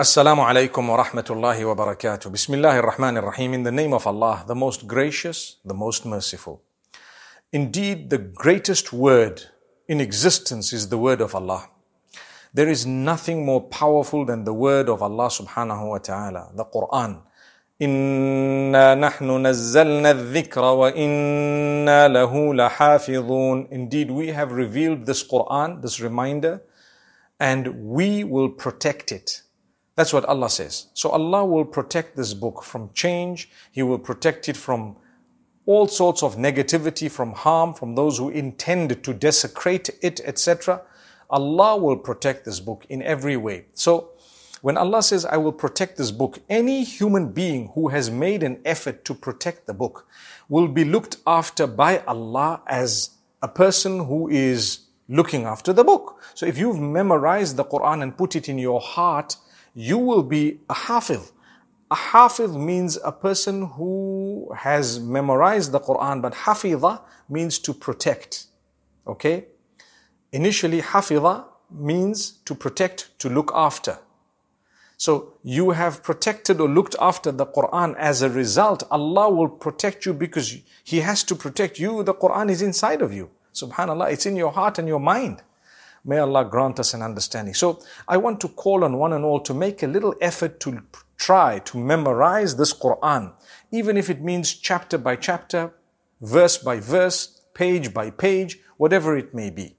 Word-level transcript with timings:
Assalamu 0.00 0.46
alaikum 0.46 0.86
wa 0.90 1.02
rahmatullahi 1.02 1.66
wa 1.66 1.74
barakatuh. 1.74 2.30
Bismillahir 2.30 2.84
Rahmanir 2.84 3.24
Rahim. 3.24 3.54
In 3.54 3.62
the 3.62 3.72
name 3.72 3.94
of 3.94 4.06
Allah, 4.06 4.44
the 4.46 4.54
most 4.54 4.86
gracious, 4.86 5.56
the 5.64 5.72
most 5.72 6.04
merciful. 6.04 6.60
Indeed, 7.50 8.10
the 8.10 8.18
greatest 8.18 8.92
word 8.92 9.44
in 9.88 10.02
existence 10.02 10.74
is 10.74 10.90
the 10.90 10.98
word 10.98 11.22
of 11.22 11.34
Allah. 11.34 11.70
There 12.52 12.68
is 12.68 12.84
nothing 12.84 13.46
more 13.46 13.62
powerful 13.62 14.26
than 14.26 14.44
the 14.44 14.52
word 14.52 14.90
of 14.90 15.00
Allah 15.00 15.28
subhanahu 15.28 15.88
wa 15.88 15.96
ta'ala, 15.96 16.50
the 16.54 16.66
Quran. 16.66 17.22
إنا 17.80 18.94
نحن 18.96 19.46
نزلنا 19.46 20.10
الذكر 20.10 20.60
وإنا 20.60 22.08
له 22.08 22.54
لحافظون. 22.54 23.72
Indeed, 23.72 24.10
we 24.10 24.28
have 24.28 24.52
revealed 24.52 25.06
this 25.06 25.26
Quran, 25.26 25.80
this 25.80 26.00
reminder, 26.00 26.60
and 27.40 27.82
we 27.82 28.24
will 28.24 28.50
protect 28.50 29.10
it. 29.10 29.40
That's 29.95 30.13
what 30.13 30.25
Allah 30.25 30.49
says. 30.49 30.87
So 30.93 31.09
Allah 31.09 31.45
will 31.45 31.65
protect 31.65 32.15
this 32.15 32.33
book 32.33 32.63
from 32.63 32.89
change. 32.93 33.49
He 33.71 33.83
will 33.83 33.99
protect 33.99 34.47
it 34.47 34.57
from 34.57 34.95
all 35.65 35.87
sorts 35.87 36.23
of 36.23 36.37
negativity, 36.37 37.09
from 37.09 37.33
harm, 37.33 37.73
from 37.73 37.95
those 37.95 38.17
who 38.17 38.29
intend 38.29 39.03
to 39.03 39.13
desecrate 39.13 39.89
it, 40.01 40.21
etc. 40.23 40.81
Allah 41.29 41.77
will 41.77 41.97
protect 41.97 42.45
this 42.45 42.59
book 42.59 42.85
in 42.89 43.01
every 43.03 43.37
way. 43.37 43.65
So 43.73 44.11
when 44.61 44.77
Allah 44.77 45.01
says, 45.01 45.25
I 45.25 45.37
will 45.37 45.51
protect 45.51 45.97
this 45.97 46.11
book, 46.11 46.39
any 46.49 46.83
human 46.83 47.31
being 47.31 47.71
who 47.73 47.89
has 47.89 48.09
made 48.09 48.43
an 48.43 48.59
effort 48.63 49.03
to 49.05 49.13
protect 49.13 49.65
the 49.65 49.73
book 49.73 50.07
will 50.49 50.67
be 50.67 50.85
looked 50.85 51.17
after 51.25 51.67
by 51.67 51.99
Allah 51.99 52.61
as 52.67 53.11
a 53.41 53.47
person 53.47 54.05
who 54.05 54.29
is 54.29 54.81
looking 55.09 55.45
after 55.45 55.73
the 55.73 55.83
book. 55.83 56.21
So 56.35 56.45
if 56.45 56.57
you've 56.57 56.79
memorized 56.79 57.55
the 57.55 57.65
Quran 57.65 58.03
and 58.03 58.15
put 58.15 58.35
it 58.35 58.47
in 58.49 58.57
your 58.57 58.79
heart, 58.79 59.35
you 59.73 59.97
will 59.97 60.23
be 60.23 60.59
a 60.69 60.73
hafiz. 60.73 61.31
A 61.89 61.95
hafiz 61.95 62.51
means 62.51 62.97
a 63.03 63.11
person 63.11 63.65
who 63.65 64.51
has 64.55 64.99
memorized 64.99 65.71
the 65.71 65.79
Quran, 65.79 66.21
but 66.21 66.33
hafiza 66.33 67.01
means 67.29 67.59
to 67.59 67.73
protect. 67.73 68.45
Okay? 69.05 69.45
Initially, 70.31 70.81
hafiza 70.81 71.45
means 71.69 72.31
to 72.45 72.55
protect, 72.55 73.17
to 73.19 73.29
look 73.29 73.51
after. 73.53 73.99
So 74.97 75.33
you 75.43 75.71
have 75.71 76.03
protected 76.03 76.61
or 76.61 76.69
looked 76.69 76.95
after 76.99 77.31
the 77.31 77.45
Quran. 77.45 77.95
As 77.97 78.21
a 78.21 78.29
result, 78.29 78.83
Allah 78.91 79.29
will 79.29 79.49
protect 79.49 80.05
you 80.05 80.13
because 80.13 80.55
He 80.83 80.99
has 80.99 81.23
to 81.23 81.35
protect 81.35 81.79
you. 81.79 82.03
The 82.03 82.13
Quran 82.13 82.51
is 82.51 82.61
inside 82.61 83.01
of 83.01 83.11
you. 83.11 83.31
Subhanallah, 83.53 84.11
it's 84.11 84.25
in 84.25 84.35
your 84.35 84.51
heart 84.51 84.77
and 84.77 84.87
your 84.87 84.99
mind. 84.99 85.41
May 86.03 86.17
Allah 86.17 86.45
grant 86.45 86.79
us 86.79 86.93
an 86.93 87.01
understanding. 87.01 87.53
So 87.53 87.79
I 88.07 88.17
want 88.17 88.41
to 88.41 88.47
call 88.47 88.83
on 88.83 88.97
one 88.97 89.13
and 89.13 89.23
all 89.23 89.39
to 89.41 89.53
make 89.53 89.83
a 89.83 89.87
little 89.87 90.15
effort 90.19 90.59
to 90.61 90.81
try 91.17 91.59
to 91.59 91.77
memorize 91.77 92.55
this 92.55 92.73
Quran, 92.73 93.33
even 93.71 93.97
if 93.97 94.09
it 94.09 94.21
means 94.21 94.53
chapter 94.53 94.97
by 94.97 95.15
chapter, 95.15 95.73
verse 96.19 96.57
by 96.57 96.79
verse, 96.79 97.41
page 97.53 97.93
by 97.93 98.09
page, 98.09 98.59
whatever 98.77 99.15
it 99.15 99.33
may 99.33 99.49
be. 99.51 99.75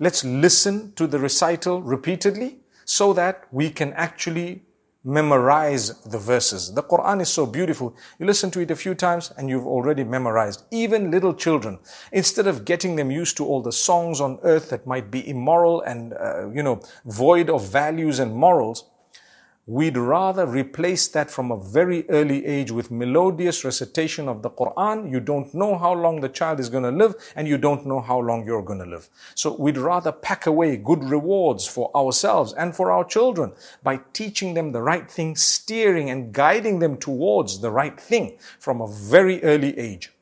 Let's 0.00 0.24
listen 0.24 0.92
to 0.94 1.06
the 1.06 1.20
recital 1.20 1.80
repeatedly 1.80 2.58
so 2.84 3.12
that 3.12 3.44
we 3.52 3.70
can 3.70 3.92
actually 3.92 4.64
memorize 5.04 6.00
the 6.00 6.18
verses. 6.18 6.72
The 6.72 6.82
Quran 6.82 7.20
is 7.20 7.28
so 7.28 7.44
beautiful. 7.44 7.94
You 8.18 8.26
listen 8.26 8.50
to 8.52 8.60
it 8.60 8.70
a 8.70 8.76
few 8.76 8.94
times 8.94 9.32
and 9.36 9.50
you've 9.50 9.66
already 9.66 10.02
memorized. 10.02 10.64
Even 10.70 11.10
little 11.10 11.34
children, 11.34 11.78
instead 12.10 12.46
of 12.46 12.64
getting 12.64 12.96
them 12.96 13.10
used 13.10 13.36
to 13.36 13.44
all 13.44 13.60
the 13.60 13.72
songs 13.72 14.20
on 14.20 14.38
earth 14.42 14.70
that 14.70 14.86
might 14.86 15.10
be 15.10 15.28
immoral 15.28 15.82
and, 15.82 16.14
uh, 16.14 16.48
you 16.50 16.62
know, 16.62 16.80
void 17.04 17.50
of 17.50 17.68
values 17.68 18.18
and 18.18 18.34
morals, 18.34 18.90
We'd 19.66 19.96
rather 19.96 20.46
replace 20.46 21.08
that 21.08 21.30
from 21.30 21.50
a 21.50 21.58
very 21.58 22.08
early 22.10 22.44
age 22.44 22.70
with 22.70 22.90
melodious 22.90 23.64
recitation 23.64 24.28
of 24.28 24.42
the 24.42 24.50
Quran. 24.50 25.10
You 25.10 25.20
don't 25.20 25.54
know 25.54 25.78
how 25.78 25.94
long 25.94 26.20
the 26.20 26.28
child 26.28 26.60
is 26.60 26.68
going 26.68 26.84
to 26.84 26.90
live 26.90 27.14
and 27.34 27.48
you 27.48 27.56
don't 27.56 27.86
know 27.86 28.00
how 28.00 28.18
long 28.18 28.44
you're 28.44 28.62
going 28.62 28.80
to 28.80 28.84
live. 28.84 29.08
So 29.34 29.56
we'd 29.56 29.78
rather 29.78 30.12
pack 30.12 30.46
away 30.46 30.76
good 30.76 31.02
rewards 31.02 31.66
for 31.66 31.90
ourselves 31.96 32.52
and 32.52 32.76
for 32.76 32.90
our 32.90 33.04
children 33.04 33.52
by 33.82 34.00
teaching 34.12 34.52
them 34.52 34.72
the 34.72 34.82
right 34.82 35.10
thing, 35.10 35.34
steering 35.34 36.10
and 36.10 36.34
guiding 36.34 36.80
them 36.80 36.98
towards 36.98 37.60
the 37.60 37.70
right 37.70 37.98
thing 37.98 38.36
from 38.58 38.82
a 38.82 38.86
very 38.86 39.42
early 39.42 39.78
age. 39.78 40.12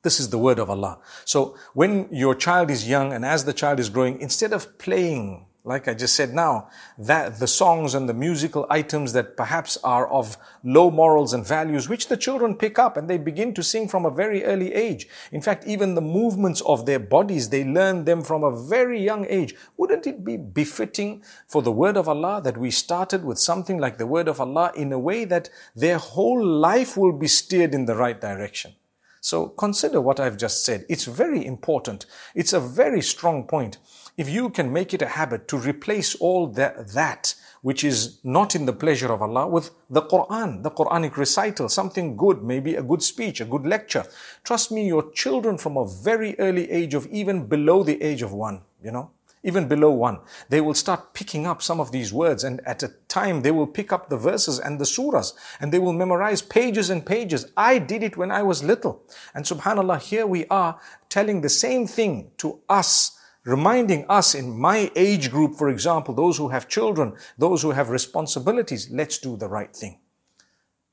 This 0.00 0.18
is 0.18 0.30
the 0.30 0.38
word 0.38 0.58
of 0.58 0.70
Allah. 0.70 1.00
So 1.26 1.54
when 1.74 2.08
your 2.10 2.34
child 2.34 2.70
is 2.70 2.88
young 2.88 3.12
and 3.12 3.26
as 3.26 3.44
the 3.44 3.52
child 3.52 3.78
is 3.78 3.90
growing, 3.90 4.22
instead 4.22 4.54
of 4.54 4.78
playing 4.78 5.46
like 5.66 5.88
I 5.88 5.94
just 5.94 6.14
said 6.14 6.34
now, 6.34 6.68
that 6.98 7.38
the 7.38 7.46
songs 7.46 7.94
and 7.94 8.06
the 8.06 8.12
musical 8.12 8.66
items 8.68 9.14
that 9.14 9.34
perhaps 9.34 9.78
are 9.82 10.06
of 10.08 10.36
low 10.62 10.90
morals 10.90 11.32
and 11.32 11.46
values, 11.46 11.88
which 11.88 12.08
the 12.08 12.18
children 12.18 12.54
pick 12.54 12.78
up 12.78 12.98
and 12.98 13.08
they 13.08 13.16
begin 13.16 13.54
to 13.54 13.62
sing 13.62 13.88
from 13.88 14.04
a 14.04 14.10
very 14.10 14.44
early 14.44 14.74
age. 14.74 15.08
In 15.32 15.40
fact, 15.40 15.66
even 15.66 15.94
the 15.94 16.02
movements 16.02 16.60
of 16.62 16.84
their 16.84 16.98
bodies, 16.98 17.48
they 17.48 17.64
learn 17.64 18.04
them 18.04 18.20
from 18.20 18.44
a 18.44 18.54
very 18.54 19.02
young 19.02 19.24
age. 19.30 19.54
Wouldn't 19.78 20.06
it 20.06 20.22
be 20.22 20.36
befitting 20.36 21.24
for 21.48 21.62
the 21.62 21.72
word 21.72 21.96
of 21.96 22.10
Allah 22.10 22.42
that 22.42 22.58
we 22.58 22.70
started 22.70 23.24
with 23.24 23.38
something 23.38 23.78
like 23.78 23.96
the 23.96 24.06
word 24.06 24.28
of 24.28 24.42
Allah 24.42 24.70
in 24.76 24.92
a 24.92 24.98
way 24.98 25.24
that 25.24 25.48
their 25.74 25.96
whole 25.96 26.44
life 26.44 26.94
will 26.94 27.12
be 27.12 27.26
steered 27.26 27.74
in 27.74 27.86
the 27.86 27.96
right 27.96 28.20
direction? 28.20 28.74
So 29.22 29.48
consider 29.48 30.02
what 30.02 30.20
I've 30.20 30.36
just 30.36 30.66
said. 30.66 30.84
It's 30.90 31.06
very 31.06 31.46
important. 31.46 32.04
It's 32.34 32.52
a 32.52 32.60
very 32.60 33.00
strong 33.00 33.46
point. 33.46 33.78
If 34.16 34.28
you 34.28 34.48
can 34.48 34.72
make 34.72 34.94
it 34.94 35.02
a 35.02 35.08
habit 35.08 35.48
to 35.48 35.56
replace 35.56 36.14
all 36.14 36.46
that, 36.48 36.88
that 36.88 37.34
which 37.62 37.82
is 37.82 38.20
not 38.22 38.54
in 38.54 38.66
the 38.66 38.72
pleasure 38.72 39.10
of 39.10 39.22
Allah 39.22 39.48
with 39.48 39.70
the 39.90 40.02
Quran, 40.02 40.62
the 40.62 40.70
Quranic 40.70 41.16
recital, 41.16 41.68
something 41.68 42.16
good, 42.16 42.42
maybe 42.42 42.74
a 42.76 42.82
good 42.82 43.02
speech, 43.02 43.40
a 43.40 43.44
good 43.44 43.66
lecture. 43.66 44.04
Trust 44.44 44.70
me, 44.70 44.86
your 44.86 45.10
children 45.12 45.58
from 45.58 45.76
a 45.76 45.86
very 45.86 46.38
early 46.38 46.70
age 46.70 46.94
of 46.94 47.06
even 47.06 47.46
below 47.46 47.82
the 47.82 48.00
age 48.02 48.22
of 48.22 48.32
one, 48.32 48.60
you 48.82 48.92
know, 48.92 49.10
even 49.42 49.66
below 49.66 49.90
one, 49.90 50.20
they 50.48 50.60
will 50.60 50.74
start 50.74 51.12
picking 51.12 51.46
up 51.46 51.60
some 51.60 51.80
of 51.80 51.90
these 51.90 52.12
words 52.12 52.44
and 52.44 52.60
at 52.66 52.82
a 52.82 52.94
time 53.08 53.42
they 53.42 53.50
will 53.50 53.66
pick 53.66 53.92
up 53.92 54.10
the 54.10 54.16
verses 54.16 54.60
and 54.60 54.78
the 54.78 54.84
surahs 54.84 55.32
and 55.58 55.72
they 55.72 55.78
will 55.78 55.92
memorize 55.92 56.40
pages 56.40 56.88
and 56.88 57.04
pages. 57.04 57.46
I 57.56 57.78
did 57.78 58.02
it 58.02 58.16
when 58.16 58.30
I 58.30 58.42
was 58.42 58.62
little. 58.62 59.02
And 59.34 59.44
subhanAllah, 59.44 60.02
here 60.02 60.26
we 60.26 60.46
are 60.46 60.78
telling 61.08 61.40
the 61.40 61.48
same 61.48 61.86
thing 61.86 62.30
to 62.38 62.60
us 62.68 63.18
reminding 63.44 64.06
us 64.08 64.34
in 64.34 64.58
my 64.58 64.90
age 64.96 65.30
group, 65.30 65.54
for 65.54 65.68
example, 65.68 66.14
those 66.14 66.36
who 66.36 66.48
have 66.48 66.68
children, 66.68 67.14
those 67.38 67.62
who 67.62 67.70
have 67.72 67.90
responsibilities, 67.90 68.90
let's 68.90 69.18
do 69.18 69.36
the 69.36 69.48
right 69.48 69.74
thing. 69.74 69.98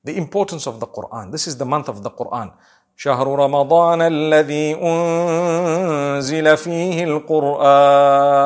The 0.03 0.17
importance 0.17 0.67
of 0.67 0.79
the 0.79 0.87
Quran. 0.87 1.31
This 1.31 1.47
is 1.47 1.57
the 1.57 1.65
month 1.65 1.87
of 1.87 2.03
the 2.03 2.11
Quran. 2.11 2.53
شهر 3.00 3.26
رمضان 3.38 4.02
الذي 4.02 4.74
أنزل 4.74 6.56
فيه 6.56 7.04
القرآن 7.04 8.36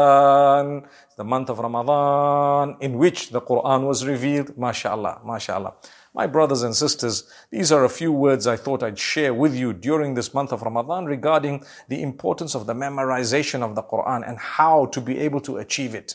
the 1.21 1.25
month 1.25 1.50
of 1.50 1.59
Ramadan 1.59 2.76
in 2.81 2.97
which 2.97 3.28
the 3.28 3.43
Quran 3.43 3.87
was 3.87 4.06
revealed. 4.06 4.56
MashaAllah, 4.56 5.22
MashaAllah. 5.22 5.75
My 6.15 6.26
brothers 6.26 6.62
and 6.62 6.75
sisters, 6.75 7.25
these 7.50 7.71
are 7.71 7.84
a 7.84 7.91
few 7.91 8.10
words 8.10 8.47
I 8.47 8.56
thought 8.56 8.82
I'd 8.82 8.98
share 8.98 9.34
with 9.34 9.54
you 9.54 9.75
during 9.75 10.15
this 10.15 10.32
month 10.32 10.50
of 10.50 10.62
Ramadan 10.62 11.04
regarding 11.04 11.62
the 11.88 12.00
importance 12.00 12.54
of 12.54 12.66
the 12.66 12.72
memorization 12.72 13.62
of 13.62 13.75
the 13.75 13.82
Quran 13.82 14.26
and 14.26 14.38
how 14.38 14.87
to 14.87 15.00
be 15.03 15.19
able 15.19 15.43
to 15.43 15.59
achieve 15.59 15.94
it. 15.94 16.15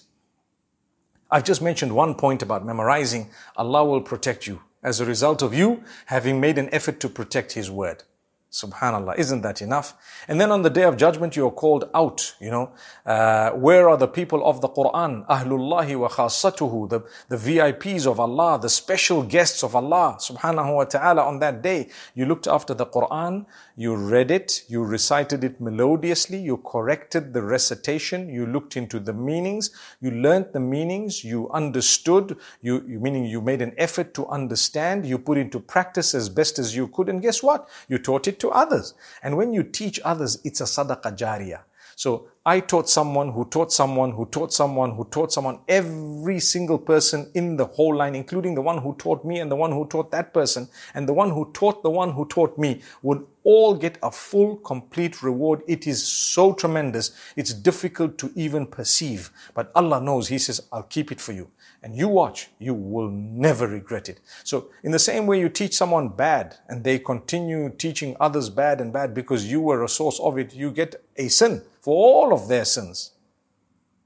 I've 1.29 1.43
just 1.43 1.61
mentioned 1.61 1.95
one 1.95 2.15
point 2.15 2.41
about 2.41 2.65
memorizing. 2.65 3.29
Allah 3.55 3.85
will 3.85 4.01
protect 4.01 4.47
you 4.47 4.63
as 4.81 4.99
a 4.99 5.05
result 5.05 5.43
of 5.43 5.53
you 5.53 5.83
having 6.07 6.41
made 6.41 6.57
an 6.57 6.69
effort 6.73 6.99
to 7.01 7.09
protect 7.09 7.51
His 7.51 7.69
word. 7.69 8.03
Subhanallah, 8.50 9.16
isn't 9.16 9.42
that 9.42 9.62
enough? 9.62 9.94
And 10.26 10.40
then 10.40 10.50
on 10.50 10.62
the 10.62 10.70
day 10.70 10.82
of 10.82 10.96
judgment, 10.96 11.36
you're 11.36 11.52
called 11.52 11.88
out, 11.94 12.34
you 12.40 12.50
know. 12.50 12.72
Uh, 13.06 13.50
where 13.52 13.88
are 13.88 13.96
the 13.96 14.08
people 14.08 14.44
of 14.44 14.60
the 14.60 14.68
Quran? 14.68 15.24
Ahlullahi 15.28 15.96
wa 15.96 16.08
khasatuhu, 16.08 16.88
the, 16.88 17.00
the 17.28 17.36
VIPs 17.36 18.08
of 18.08 18.18
Allah, 18.18 18.58
the 18.60 18.68
special 18.68 19.22
guests 19.22 19.62
of 19.62 19.76
Allah, 19.76 20.16
subhanahu 20.18 20.74
wa 20.74 20.84
ta'ala. 20.84 21.22
On 21.22 21.38
that 21.38 21.62
day, 21.62 21.90
you 22.16 22.26
looked 22.26 22.48
after 22.48 22.74
the 22.74 22.86
Quran, 22.86 23.46
you 23.76 23.94
read 23.94 24.32
it, 24.32 24.64
you 24.66 24.82
recited 24.82 25.44
it 25.44 25.60
melodiously, 25.60 26.38
you 26.38 26.56
corrected 26.56 27.32
the 27.32 27.42
recitation, 27.42 28.28
you 28.28 28.46
looked 28.46 28.76
into 28.76 28.98
the 28.98 29.12
meanings, 29.12 29.70
you 30.00 30.10
learnt 30.10 30.52
the 30.52 30.60
meanings, 30.60 31.22
you 31.22 31.48
understood, 31.50 32.36
you, 32.62 32.84
you 32.88 32.98
meaning 32.98 33.24
you 33.24 33.40
made 33.40 33.62
an 33.62 33.74
effort 33.78 34.12
to 34.14 34.26
understand, 34.26 35.06
you 35.06 35.18
put 35.18 35.38
into 35.38 35.60
practice 35.60 36.16
as 36.16 36.28
best 36.28 36.58
as 36.58 36.74
you 36.74 36.88
could, 36.88 37.08
and 37.08 37.22
guess 37.22 37.44
what? 37.44 37.68
You 37.88 37.98
taught 37.98 38.26
it 38.26 38.39
to 38.40 38.50
others. 38.50 38.94
And 39.22 39.36
when 39.36 39.52
you 39.52 39.62
teach 39.62 40.00
others, 40.04 40.40
it's 40.44 40.60
a 40.60 40.64
sadaqah 40.64 41.16
jariyah. 41.16 41.62
So 41.96 42.28
I 42.46 42.60
taught 42.60 42.88
someone 42.88 43.32
who 43.32 43.44
taught 43.44 43.70
someone 43.70 44.12
who 44.12 44.24
taught 44.24 44.50
someone 44.50 44.92
who 44.92 45.04
taught 45.04 45.30
someone. 45.30 45.58
Every 45.68 46.40
single 46.40 46.78
person 46.78 47.30
in 47.34 47.58
the 47.58 47.66
whole 47.66 47.94
line, 47.94 48.14
including 48.14 48.54
the 48.54 48.62
one 48.62 48.78
who 48.78 48.94
taught 48.94 49.26
me 49.26 49.40
and 49.40 49.50
the 49.50 49.56
one 49.56 49.72
who 49.72 49.86
taught 49.86 50.10
that 50.12 50.32
person 50.32 50.66
and 50.94 51.06
the 51.06 51.12
one 51.12 51.30
who 51.30 51.50
taught 51.52 51.82
the 51.82 51.90
one 51.90 52.12
who 52.12 52.24
taught 52.24 52.56
me 52.56 52.80
would 53.02 53.26
all 53.44 53.74
get 53.74 53.98
a 54.02 54.10
full, 54.10 54.56
complete 54.56 55.22
reward. 55.22 55.60
It 55.68 55.86
is 55.86 56.02
so 56.02 56.54
tremendous. 56.54 57.10
It's 57.36 57.52
difficult 57.52 58.16
to 58.18 58.32
even 58.34 58.66
perceive. 58.66 59.30
But 59.52 59.70
Allah 59.74 60.00
knows. 60.00 60.28
He 60.28 60.38
says, 60.38 60.62
I'll 60.72 60.84
keep 60.84 61.12
it 61.12 61.20
for 61.20 61.32
you. 61.32 61.50
And 61.82 61.96
you 61.96 62.08
watch, 62.08 62.48
you 62.58 62.74
will 62.74 63.10
never 63.10 63.66
regret 63.66 64.08
it. 64.08 64.20
So 64.44 64.68
in 64.82 64.92
the 64.92 64.98
same 64.98 65.26
way 65.26 65.40
you 65.40 65.48
teach 65.48 65.74
someone 65.74 66.08
bad 66.08 66.56
and 66.68 66.84
they 66.84 66.98
continue 66.98 67.70
teaching 67.70 68.16
others 68.20 68.50
bad 68.50 68.80
and 68.80 68.92
bad 68.92 69.14
because 69.14 69.50
you 69.50 69.60
were 69.60 69.82
a 69.82 69.88
source 69.88 70.20
of 70.20 70.38
it, 70.38 70.54
you 70.54 70.70
get 70.70 71.02
a 71.16 71.28
sin 71.28 71.62
for 71.80 71.94
all 71.94 72.29
of 72.32 72.48
their 72.48 72.64
sins. 72.64 73.12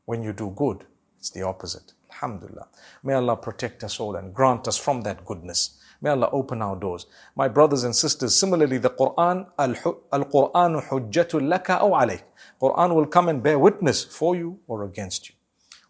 When 0.04 0.22
you 0.22 0.32
do 0.32 0.52
good, 0.54 0.84
it's 1.18 1.30
the 1.30 1.42
opposite. 1.42 1.92
Alhamdulillah. 2.10 2.68
May 3.02 3.14
Allah 3.14 3.36
protect 3.36 3.82
us 3.82 3.98
all 3.98 4.16
and 4.16 4.32
grant 4.32 4.68
us 4.68 4.76
from 4.76 5.02
that 5.02 5.24
goodness. 5.24 5.80
May 6.00 6.10
Allah 6.10 6.28
open 6.32 6.60
our 6.60 6.76
doors. 6.76 7.06
My 7.34 7.48
brothers 7.48 7.84
and 7.84 7.96
sisters, 7.96 8.36
similarly, 8.36 8.78
the 8.78 8.90
Quran, 8.90 9.46
Al-Quran 9.58 10.86
hujjatul 10.88 11.48
laka 11.48 11.80
aw 11.80 12.04
alayk. 12.04 12.22
Quran 12.60 12.94
will 12.94 13.06
come 13.06 13.28
and 13.28 13.42
bear 13.42 13.58
witness 13.58 14.04
for 14.04 14.36
you 14.36 14.58
or 14.66 14.84
against 14.84 15.28
you. 15.28 15.34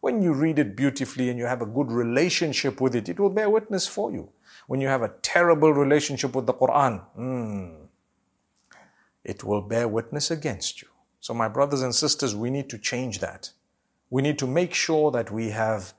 When 0.00 0.22
you 0.22 0.32
read 0.32 0.58
it 0.58 0.76
beautifully 0.76 1.30
and 1.30 1.38
you 1.38 1.46
have 1.46 1.62
a 1.62 1.66
good 1.66 1.90
relationship 1.90 2.80
with 2.80 2.94
it, 2.94 3.08
it 3.08 3.18
will 3.18 3.30
bear 3.30 3.50
witness 3.50 3.86
for 3.86 4.12
you. 4.12 4.30
When 4.66 4.80
you 4.80 4.88
have 4.88 5.02
a 5.02 5.12
terrible 5.22 5.72
relationship 5.72 6.34
with 6.36 6.46
the 6.46 6.54
Quran, 6.54 7.02
mm, 7.18 7.86
it 9.24 9.42
will 9.44 9.62
bear 9.62 9.88
witness 9.88 10.30
against 10.30 10.82
you. 10.82 10.88
So, 11.24 11.32
my 11.32 11.48
brothers 11.48 11.80
and 11.80 11.94
sisters, 11.94 12.36
we 12.36 12.50
need 12.50 12.68
to 12.68 12.76
change 12.76 13.20
that. 13.20 13.50
We 14.10 14.20
need 14.20 14.38
to 14.40 14.46
make 14.46 14.74
sure 14.74 15.10
that 15.12 15.30
we 15.30 15.48
have 15.48 15.94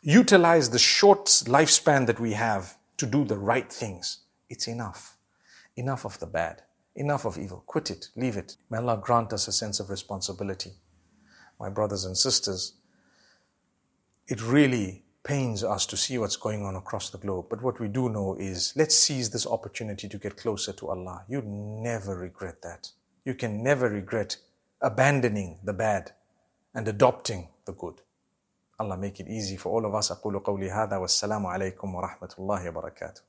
utilized 0.00 0.72
the 0.72 0.78
short 0.78 1.26
lifespan 1.26 2.06
that 2.06 2.18
we 2.18 2.32
have 2.32 2.78
to 2.96 3.04
do 3.04 3.26
the 3.26 3.36
right 3.36 3.70
things. 3.70 4.20
It's 4.48 4.66
enough. 4.66 5.18
Enough 5.76 6.06
of 6.06 6.18
the 6.18 6.26
bad. 6.26 6.62
Enough 6.96 7.26
of 7.26 7.36
evil. 7.36 7.62
Quit 7.66 7.90
it. 7.90 8.08
Leave 8.16 8.38
it. 8.38 8.56
May 8.70 8.78
Allah 8.78 8.98
grant 9.04 9.34
us 9.34 9.48
a 9.48 9.52
sense 9.52 9.80
of 9.80 9.90
responsibility. 9.90 10.72
My 11.60 11.68
brothers 11.68 12.06
and 12.06 12.16
sisters, 12.16 12.72
it 14.28 14.40
really 14.40 15.04
pains 15.24 15.62
us 15.62 15.84
to 15.84 15.96
see 15.98 16.16
what's 16.16 16.36
going 16.36 16.64
on 16.64 16.74
across 16.74 17.10
the 17.10 17.18
globe. 17.18 17.48
But 17.50 17.60
what 17.60 17.80
we 17.80 17.88
do 17.88 18.08
know 18.08 18.34
is 18.40 18.72
let's 18.76 18.96
seize 18.96 19.28
this 19.28 19.46
opportunity 19.46 20.08
to 20.08 20.16
get 20.16 20.38
closer 20.38 20.72
to 20.72 20.88
Allah. 20.88 21.26
You 21.28 21.42
never 21.42 22.16
regret 22.16 22.62
that 22.62 22.92
You 23.27 23.33
can 23.35 23.63
never 23.63 23.89
regret 23.89 24.37
abandoning 24.81 25.59
the 25.63 25.73
bad 25.73 26.11
and 26.73 26.87
adopting 26.87 27.47
the 27.65 27.73
good. 27.73 28.01
Allah 28.79 28.97
make 28.97 29.19
it 29.19 29.27
easy 29.27 29.57
for 29.57 29.69
all 29.71 29.85
of 29.85 29.93
us. 29.95 30.11
أقول 30.11 30.39
قولي 30.39 30.71
هذا 30.71 30.97
والسلام 30.97 31.45
عليكم 31.45 31.95
ورحمة 31.95 32.33
الله 32.39 32.69
وبركاته. 32.69 33.21